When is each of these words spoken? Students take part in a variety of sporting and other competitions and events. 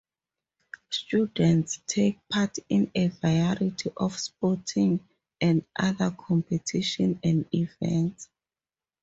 Students 0.89 1.79
take 1.85 2.27
part 2.27 2.57
in 2.69 2.89
a 2.95 3.09
variety 3.09 3.91
of 3.95 4.17
sporting 4.17 5.07
and 5.39 5.63
other 5.75 6.09
competitions 6.09 7.19
and 7.23 7.45
events. 7.53 8.27